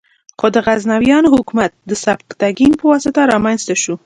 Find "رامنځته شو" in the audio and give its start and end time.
3.31-3.95